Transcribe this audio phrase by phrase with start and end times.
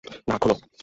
[0.27, 0.51] না- খোল!